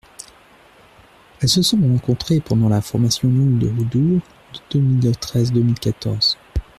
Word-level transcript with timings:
Elles 1.39 1.49
se 1.49 1.61
sont 1.61 1.79
rencontrées 1.79 2.39
pendant 2.39 2.69
la 2.69 2.81
formation 2.81 3.29
longue 3.29 3.59
de 3.59 3.67
Roudour 3.67 4.19
de 4.53 4.59
deux 4.71 4.79
mille 4.79 5.15
treize 5.17 5.51
deux 5.53 5.61
mille 5.61 5.77
quatorze. 5.79 6.39